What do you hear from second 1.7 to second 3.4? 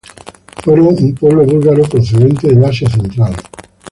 procedente del Asia central.